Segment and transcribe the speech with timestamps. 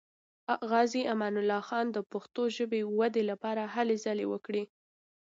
[0.71, 4.63] غازي امان الله خان د پښتو ژبې ودې لپاره هلې ځلې وکړې.